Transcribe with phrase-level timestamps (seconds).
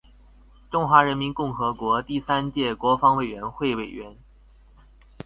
[0.71, 4.17] 中华人民共和国第三届国防委员会委员。